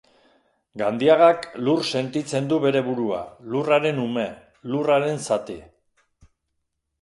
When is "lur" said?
1.67-1.83